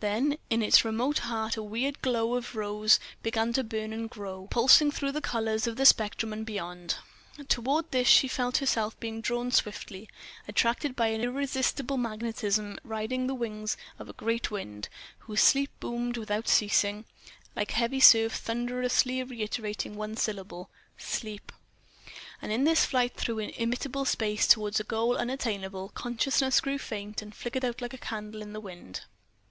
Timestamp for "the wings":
13.26-13.78